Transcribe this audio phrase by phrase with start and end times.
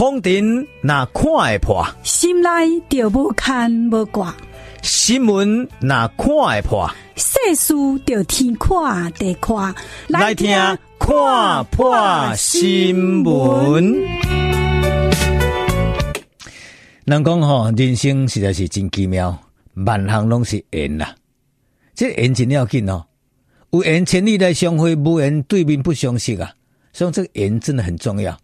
[0.00, 2.48] 风尘那看会破，心内
[2.88, 4.34] 就无牵无挂；
[4.80, 7.74] 新闻那看会破，世事
[8.06, 9.74] 就天看地看。
[10.08, 10.56] 来听
[10.98, 13.94] 看破新闻。
[17.04, 19.38] 人讲吼，人生实在是真奇妙，
[19.74, 21.08] 万行拢是缘呐。
[21.94, 23.04] 这缘真要紧哦，
[23.68, 26.50] 有缘千里来相会，无缘对面不相识啊。
[26.90, 28.34] 所以这个缘真的很重要。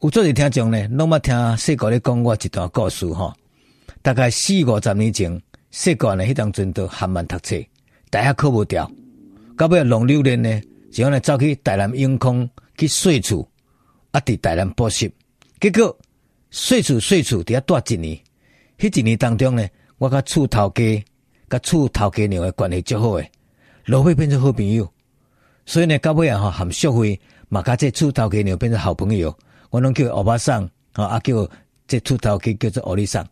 [0.00, 3.34] 有做些听众呢，拢捌听细个咧讲我一段故事吼。
[4.00, 7.56] 大概四五十年前，细个呢，迄当阵都还蛮读册，
[8.08, 8.88] 大学考无掉，
[9.56, 10.62] 到尾浪流连呢，
[10.92, 13.46] 就后来走去台南永康去税厝，
[14.12, 15.12] 啊，伫台南补习。
[15.60, 15.98] 结果
[16.52, 18.20] 税厝税厝伫遐住一年，
[18.78, 19.66] 迄一年当中呢，
[19.98, 21.04] 我甲厝头家、
[21.50, 23.28] 甲厝头家娘的关系足好诶，
[23.86, 24.88] 落尾变成好朋友。
[25.66, 29.36] 所以呢，到尾啊吼，含淑慧嘛，甲这厝头家娘变成好朋友。
[29.70, 31.48] 我拢叫欧巴桑，啊，啊叫
[31.86, 33.26] 这出头去叫做欧里桑。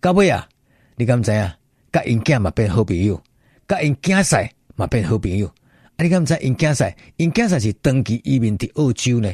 [0.00, 0.48] 到尾啊，
[0.96, 1.56] 你敢知啊？
[1.92, 3.20] 甲因囝嘛变好朋友，
[3.68, 5.46] 甲因囝婿嘛变好朋友。
[5.46, 6.94] 啊，你敢知因囝婿？
[7.16, 9.32] 因囝婿是长期移民伫澳洲呢？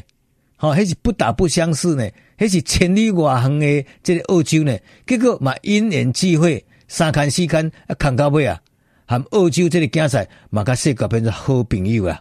[0.57, 2.11] 吼，迄是不打不相识呢？
[2.37, 4.77] 迄是千里外行诶，这个澳洲呢？
[5.07, 8.61] 结果嘛因缘际会，三看四看啊，看到尾啊，
[9.07, 12.21] 含澳洲即个囝婿嘛，甲世界变成好朋友啊。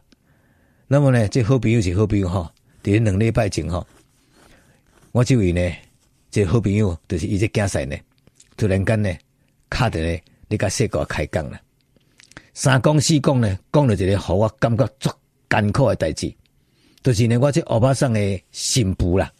[0.88, 2.50] 那么呢，这好朋友是好朋友吼，
[2.84, 3.86] 伫两礼拜前吼。
[5.18, 5.76] 我这位呢，
[6.30, 7.98] 这个、好朋友就是伊这囝婿呢，
[8.56, 9.12] 突然间呢，
[9.68, 10.16] 卡着呢，
[10.48, 11.60] 你甲说个开讲了，
[12.54, 15.10] 三讲四讲呢，讲了一个互我感觉足
[15.50, 16.32] 艰苦的代志，
[17.02, 19.34] 就是呢，我这欧巴桑的新妇啦，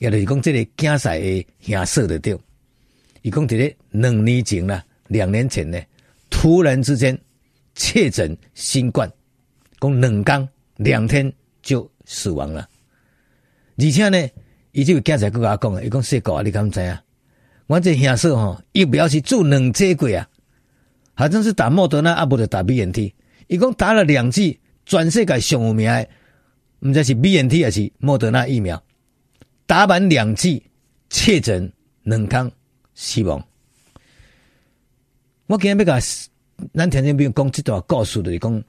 [0.00, 2.36] 也就是讲这个囝婿的兄嫂的对，
[3.22, 5.80] 伊讲这个两年前啦，两年前呢，
[6.30, 7.16] 突然之间
[7.76, 9.08] 确诊新冠，
[9.80, 10.48] 讲两天
[10.78, 12.68] 两天就死亡了，
[13.76, 14.28] 而且呢。
[14.72, 17.02] 伊就会仔仔跟我讲，伊讲说过啊，你敢知啊？
[17.66, 20.28] 我这兄嫂吼，疫苗是做两剂过啊，
[21.14, 23.12] 好像是打莫德纳，啊不就打 BNT。
[23.46, 26.08] 伊讲打了两剂，全世界上有名的，
[26.80, 28.82] 毋知是 BNT 还是莫德纳疫苗。
[29.66, 30.62] 打满两剂，
[31.08, 31.70] 确诊
[32.02, 32.50] 两康
[32.94, 33.42] 死亡。
[35.46, 36.06] 我今日要甲
[36.74, 38.64] 咱听众朋友讲这段故事，就是讲，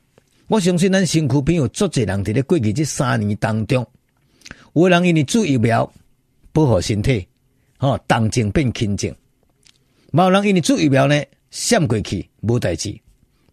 [0.48, 3.86] 我相信咱身躯边有足侪人伫咧过去这三年当中。
[4.74, 5.92] 有人因为注疫苗
[6.52, 7.28] 保护身体，
[7.78, 9.14] 吼，动静变轻静；
[10.12, 13.00] 某人因为注疫苗呢，闪过去无代志。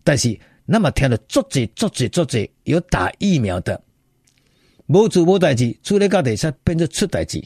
[0.03, 3.81] 但是，那么听了足济足济足济有打疫苗的，
[4.87, 7.43] 无做无代志，出来到底下变成出代志。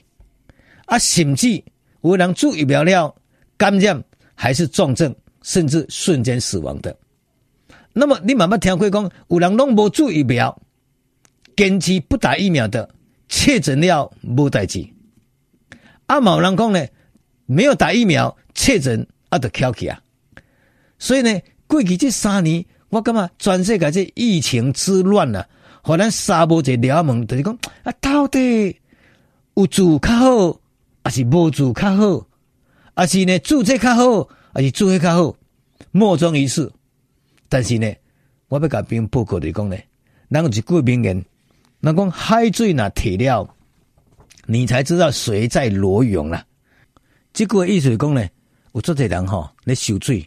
[0.86, 1.62] 啊，甚至
[2.02, 3.12] 有人注疫苗了
[3.56, 4.02] 感染，
[4.36, 5.12] 还是重症，
[5.42, 6.96] 甚至瞬间死亡的。
[7.92, 10.62] 那么，你慢慢听过讲，有人拢无注疫苗，
[11.56, 12.88] 坚持不打疫苗的。
[13.28, 14.86] 确诊了无代志，
[16.06, 16.86] 阿某人讲呢，
[17.46, 20.00] 没有打疫苗确诊啊，就翘起啊。
[20.98, 25.46] 所以呢，过去这三年，我感觉全世界这疫情之乱啊，
[25.82, 28.76] 互咱三无一了问，就是讲啊，到底
[29.54, 30.60] 有做较好，
[31.02, 32.26] 还是无做较好，
[32.94, 35.36] 还是呢做这较好，还是做那较好，
[35.90, 36.70] 莫衷一是。
[37.48, 37.92] 但是呢，
[38.48, 39.76] 我要甲别人报告的讲呢，
[40.30, 41.24] 咱有一句名言。
[41.86, 43.46] 那讲海水若退了，
[44.46, 46.42] 你才知道谁在裸泳啦。
[47.34, 48.26] 这句意思是讲呢，
[48.72, 50.26] 有足侪人吼咧受水，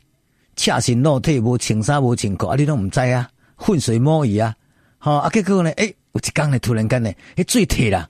[0.56, 4.56] 赤身裸体，无穿衫无穿裤，啊，你拢毋知啊，浑水摸鱼啊，
[5.00, 8.07] 吼啊，结果呢，诶、有一天呢，突然间呢，迄水退啦，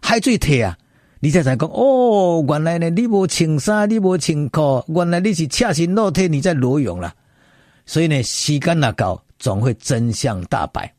[0.00, 0.78] 海水退啊，
[1.20, 7.14] 你才才讲哦，原来呢，你无穿衫，你无穿裤，原来你是赤身裸体，你在裸泳啦。
[7.84, 10.90] 所以呢，时间若到，总会真相大白。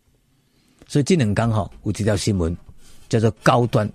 [0.92, 2.54] 所以这两天吼，有一条新闻
[3.08, 3.90] 叫做高端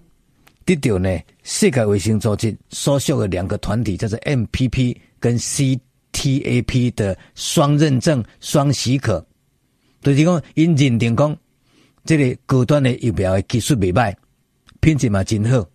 [0.64, 9.22] 得到呢世界卫生组织所属的两个团体，叫做 MPP 跟 CTAP 的双认证、双许可，
[10.00, 11.36] 就是讲因认定讲
[12.06, 14.14] 这个高端的疫苗的技术未歹，
[14.80, 15.68] 品质嘛真好，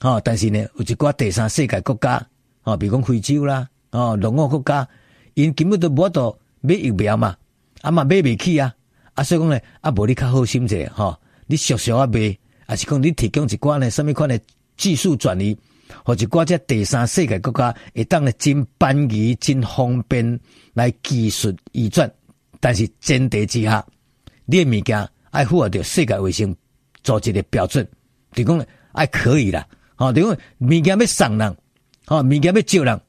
[0.00, 2.20] 哈，但是呢，有一寡第三世界国家，
[2.62, 4.88] 啊，比如讲非洲啦，啊，东欧国家，
[5.34, 7.36] 因根本都无法度买疫苗嘛，
[7.82, 8.74] 啊嘛买未起啊。
[9.16, 12.36] 啊，所以讲呢，啊，无你较好心者，吼，你俗俗啊卖，
[12.66, 14.38] 啊是讲你提供一寡呢，什么款的
[14.76, 15.56] 技术转移，
[16.04, 20.38] 或者寡只第三世界国家会当咧真便宜、真方便
[20.74, 22.10] 来技术移转，
[22.60, 23.84] 但是前提之下，
[24.44, 26.54] 你的物件爱符合着世界卫生
[27.02, 27.88] 组织的标准，
[28.32, 31.56] 就讲爱可以啦，吼，就讲物件要送人，
[32.04, 33.00] 吼，物件要借人，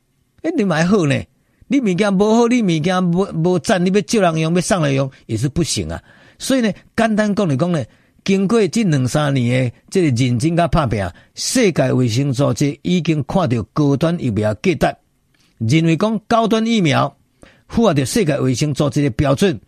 [0.44, 1.22] 诶，你买好呢？
[1.68, 6.02] 你物件无好，你物件无无赞，你要借人用，要送人用，也是不行啊。
[6.40, 7.84] 所以呢，简单讲来讲呢，
[8.24, 11.06] 经过这两三年的这个认真甲拍拼，
[11.36, 14.96] 世界卫生组织已经看到高端疫苗价值，
[15.58, 17.18] 认为讲高端疫苗
[17.68, 19.60] 符合着世界卫生组织的标准，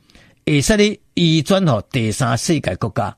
[0.46, 3.16] 会使你移转予第三世界国家。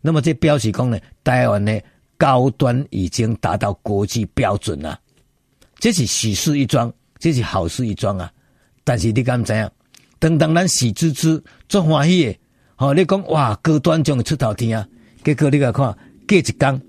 [0.00, 1.80] 那么这表示讲呢，台湾的
[2.16, 4.98] 高端已经达到国际标准了，
[5.78, 8.28] 这是喜事一桩，这是好事一桩啊！
[8.82, 9.70] 但是你敢知影？
[10.18, 12.36] 当当咱喜滋滋、足欢喜的，
[12.74, 12.92] 吼！
[12.92, 14.88] 你讲哇，高端将会出头天啊！
[15.22, 16.82] 结果你来看，过一天，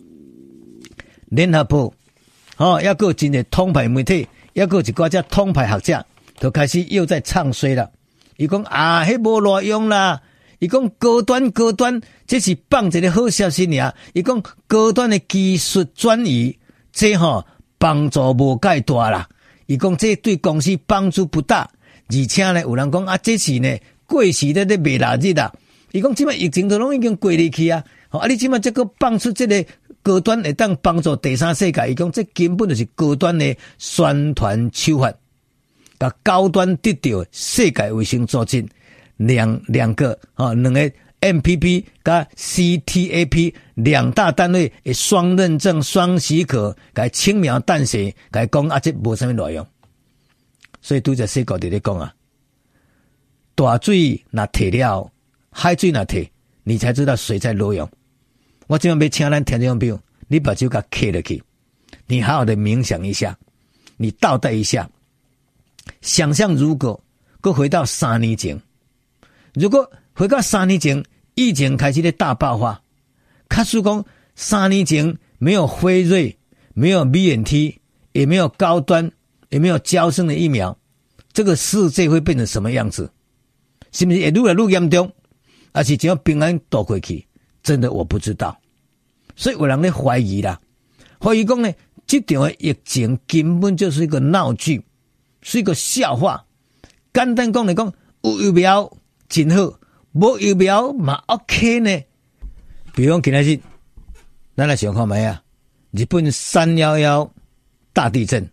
[1.26, 1.94] 联合报，
[2.56, 6.04] 吼，抑搁真济统派媒体，抑搁一寡只统派学者，
[6.40, 7.92] 都开始又在唱衰了。
[8.38, 10.20] 伊讲啊，迄无路用啦！
[10.58, 13.94] 伊讲高端高端，这是放一个好消息尔。
[14.14, 16.58] 伊讲高端的技术转移，
[16.92, 17.46] 这吼
[17.78, 19.30] 帮助无介大啦。
[19.66, 21.70] 伊讲这对公司帮助不大。
[22.10, 25.52] 而且呢，有人讲啊，这是呢过时的咧卖垃圾啦。
[25.92, 29.66] 伊讲即摆疫情都拢已经过离去啊，啊，你即摆这个放出这个
[30.02, 35.14] 高端会当帮助第三世界，伊讲这根本就是高端的宣传手法，
[36.00, 38.64] 甲高端得到世界卫生组织
[39.18, 40.92] 两两个啊两个
[41.24, 49.66] MPP 加 CTAP 两大单位的双认证双许可，甲轻描淡写，甲讲啊，这无什么内容。
[50.82, 52.14] 所以拄则说过伫咧讲啊，
[53.56, 55.10] 大水若退了，
[55.50, 56.30] 海水若退，
[56.64, 57.90] 你才知道水在裸泳。
[58.68, 59.98] 我今晚要请咱听众朋友，
[60.28, 61.42] 你把酒给开了去，
[62.06, 63.38] 你好好的冥想一下，
[63.96, 64.90] 你倒带一下，
[66.02, 67.02] 想象如果
[67.40, 68.62] 搁回到三年前，
[69.54, 71.02] 如果回到三年前，
[71.36, 72.82] 疫情开始咧大爆发，
[73.50, 76.38] 假使讲三年前没有辉瑞，
[76.74, 77.80] 没有 BNT，
[78.12, 79.12] 也没有高端。
[79.50, 80.76] 也没有交生的疫苗？
[81.32, 83.08] 这个世界会变成什么样子？
[83.92, 85.14] 是不是会越来越严重？
[85.72, 87.24] 还是只要平安躲过去？
[87.62, 88.60] 真的我不知道。
[89.36, 90.60] 所以有人怀疑啦，
[91.20, 91.72] 怀疑讲呢，
[92.08, 94.84] 这场疫情根本就是一个闹剧，
[95.44, 96.44] 是一个笑话。
[97.14, 97.94] 简单讲来讲，
[98.24, 98.92] 有疫苗
[99.30, 99.80] 真好，
[100.14, 102.04] 无疫苗嘛 OK 呢？
[102.96, 103.60] 比如讲今天是，
[104.56, 105.44] 咱来想看没啊？
[105.92, 107.32] 日本三幺幺
[107.92, 108.50] 大地震。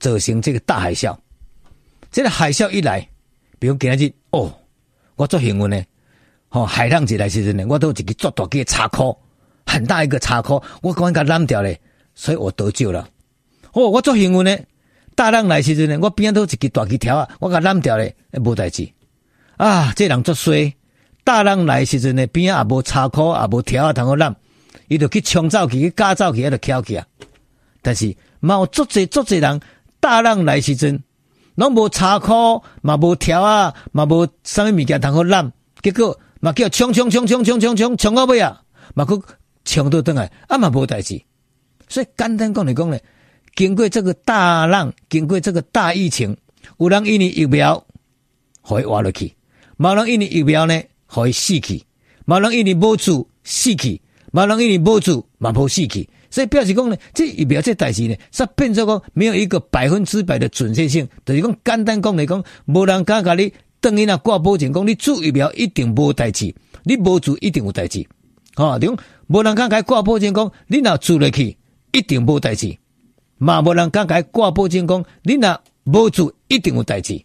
[0.00, 1.14] 造成这个大海啸，
[2.10, 3.06] 这个海啸一来，
[3.58, 4.50] 比如讲今日哦，
[5.14, 5.84] 我做幸运呢，
[6.48, 9.14] 哦，海浪一来时阵呢，我都有一个做大个茶壳，
[9.66, 11.78] 很大一个茶壳，我赶紧给揽掉嘞，
[12.14, 13.06] 所以我得救了。
[13.74, 14.58] 哦，我做幸运呢，
[15.14, 18.90] 大浪来时阵呢，我边都有一个大枝条啊，我给揽掉嘞，无代志。
[19.58, 20.74] 啊，这人作衰，
[21.30, 24.34] 大浪来时阵呢，边也无茶壳，也无条啊，通好揽，
[24.88, 27.06] 伊就去冲走去，去加走去，喺度翘起啊。
[27.82, 29.60] 但是嘛有足济足济人。
[30.00, 31.00] 大浪来时阵，
[31.54, 38.62] 拢无茶箍，嘛无条啊，嘛无啥物物件通好揽，结果嘛叫冲冲冲冲冲冲冲冲到尾啊，
[38.94, 39.22] 嘛搁
[39.64, 41.22] 冲倒转来，啊嘛无代志。
[41.88, 43.00] 所以简单讲来讲咧，
[43.54, 46.36] 经过这个大浪，经过这个大疫情，
[46.78, 47.84] 有人因为疫苗，
[48.62, 49.32] 互伊活落去；
[49.78, 51.82] 冇人因为疫苗呢，互伊死去；
[52.24, 54.00] 冇人因为无助死去；
[54.32, 56.08] 冇人因为无助嘛无死去。
[56.30, 61.08] 所以表示讲呢，这疫苗这代志呢，煞变做讲没有一个百分之百的准确性。
[61.26, 66.54] 就是讲简单讲来讲，无人敢甲你等于那挂保证讲，你注疫苗一定无代志，
[66.84, 68.06] 你无注一定有代志。
[68.54, 68.88] 哦，对，
[69.26, 71.56] 无人敢甲挂保证讲，你若注落去
[71.92, 72.76] 一定无代志，
[73.38, 77.20] 嘛无人敢甲挂保证讲，你若无注一定有代志。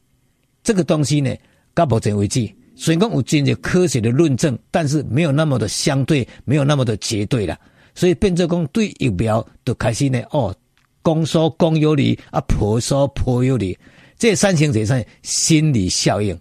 [0.64, 1.36] 这个东西呢，
[1.76, 7.58] 到目前为止，虽然讲有真正科学的论证，但是没有那么的相对，没有那么的绝对了。
[7.94, 10.54] 所以变作讲对疫苗就开始呢哦，
[11.02, 13.78] 公说公有理啊，婆说婆有理，
[14.18, 16.38] 这产生这算心理效应。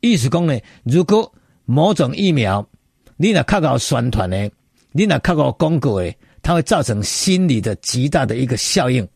[0.00, 1.32] 意思讲呢，如果
[1.66, 2.66] 某种疫苗
[3.16, 4.50] 你若较够宣传呢，
[4.90, 9.06] 你若较够广告诶，它会造成心理的极大的一个效应。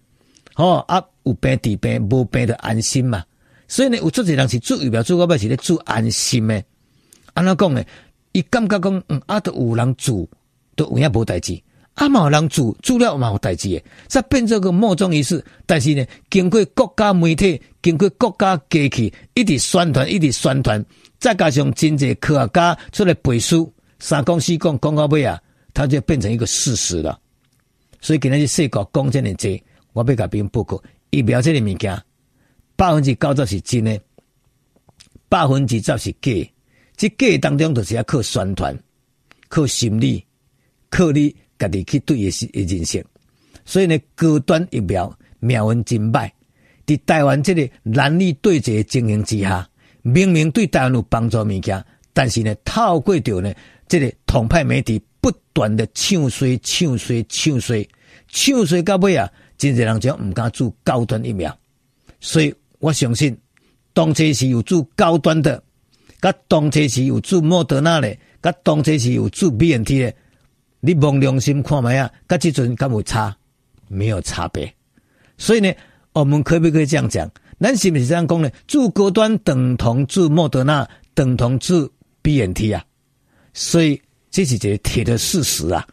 [0.54, 3.24] 哦啊，有病治病，无病的安心嘛。
[3.68, 6.64] 所以呢，有足侪人是做疫苗做到尾是咧做安心诶。
[7.32, 7.84] 安怎讲呢？
[8.32, 10.26] 伊感觉讲嗯，啊，都有人做。
[10.76, 11.56] 都有影无代志，
[11.94, 15.40] 啊嘛有人做，做了嘛有代志诶，则变做个莫衷一是。
[15.66, 20.84] 但是呢，经过国家媒体，经过国家机器，一直宣传，一直宣传，
[21.20, 25.40] 再加上真济科学家出来背书，三讲四讲讲到尾啊，
[25.72, 27.16] 它就变成一个事实了。
[28.00, 31.96] 所以今日是世界讲真诶济，我要甲别人报告，疫苗这个物件，
[32.76, 34.00] 百分之九十是真诶，
[35.28, 36.32] 百分之十是假。
[36.96, 38.78] 这假当中就是要靠宣传，
[39.48, 40.24] 靠心理。
[40.90, 43.04] 靠你家己去对伊是认识，
[43.64, 46.30] 所以呢，高端疫苗命运真歹。
[46.86, 49.68] 伫台湾这个难以对决的情形之下，
[50.02, 53.52] 明明对台湾有帮助物件，但是呢，透过着呢，
[53.88, 57.84] 这个统派媒体不断的唱衰、唱衰、唱衰、
[58.28, 59.28] 唱衰到尾啊，
[59.58, 61.58] 真侪人就唔敢做高端疫苗。
[62.20, 62.54] 所以
[62.84, 63.34] 我相信，
[63.94, 65.62] 当初是有注高端的，
[66.20, 70.14] 甲当初是有注莫德纳的，甲当初是有注 BNT 的，
[70.80, 73.34] 你望良心看觅啊，甲这阵敢有差？
[73.88, 74.70] 没有差别。
[75.38, 75.72] 所以呢，
[76.12, 77.30] 我们可不可以这样讲？
[77.58, 78.50] 咱是不是这样讲呢？
[78.66, 81.90] 注高端等同注莫德纳，等同注。
[82.24, 82.82] BNT 啊，
[83.52, 84.00] 所以
[84.30, 85.86] 这是一个铁的事实啊。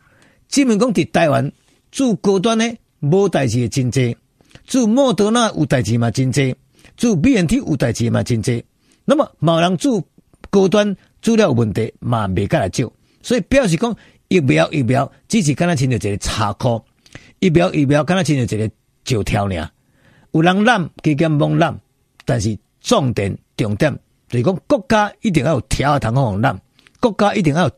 [0.47, 1.51] 基本讲，伫台湾
[1.91, 2.65] 做高端呢，
[3.01, 4.15] 无代志的真济；
[4.63, 6.53] 做莫德纳有代志嘛，真济；
[7.01, 8.63] 做 BNT 有代志嘛，真济。
[9.05, 9.99] 那么，某人做
[10.51, 12.93] 高端做了有问题嘛，未甲来救。
[13.23, 13.95] 所以表示讲，
[14.27, 16.79] 疫苗疫苗只是敢若亲着一个插科，
[17.39, 18.71] 疫苗疫苗敢若亲着一个
[19.03, 19.69] 石条尔。
[20.29, 21.75] 有人滥，加减罔滥，
[22.23, 23.91] 但是重点重点。
[24.29, 26.55] 就是讲，国家一定要有条啊，通好红蓝；
[26.99, 27.71] 国家一定要有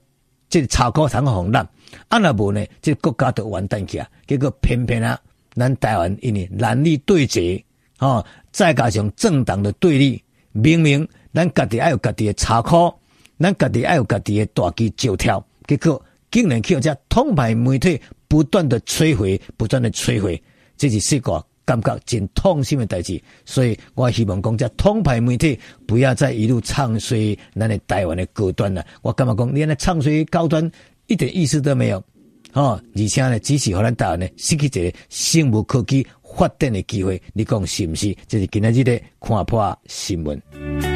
[0.49, 1.65] 这个插口通好红蓝。
[2.09, 4.09] 啊，若无呢，这个国家都完蛋去啊！
[4.27, 5.17] 结果偏偏啊，
[5.55, 7.63] 咱台湾因为蓝绿对决，
[8.03, 12.93] 哦，再加上政党的对立，明明咱家己爱有家己的插口，
[13.39, 20.41] 咱家己爱有家己的大旗招跳，结果竟然去用这统派媒体不断的摧毁，不断的摧毁，
[20.75, 21.43] 这是四个。
[21.65, 25.57] 感觉真痛心的代志，所以我希望讲，这通派媒体
[25.87, 28.85] 不要再一路唱衰咱的台湾的高端了。
[29.01, 30.69] 我感觉讲，你那唱衰高端
[31.07, 32.03] 一点意思都没有，
[32.51, 37.21] 哦，而且呢，只是互咱台湾呢失去一个生物科技发展的机会。
[37.33, 38.15] 你讲是毋是？
[38.27, 40.92] 这是今日的看破新闻。